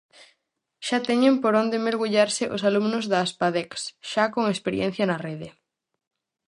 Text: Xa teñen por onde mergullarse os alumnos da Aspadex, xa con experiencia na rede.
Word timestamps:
Xa 0.87 0.99
teñen 1.09 1.35
por 1.43 1.53
onde 1.61 1.83
mergullarse 1.87 2.43
os 2.55 2.61
alumnos 2.69 3.05
da 3.11 3.17
Aspadex, 3.25 3.71
xa 4.11 4.23
con 4.33 4.43
experiencia 4.53 5.05
na 5.07 5.17
rede. 5.27 5.49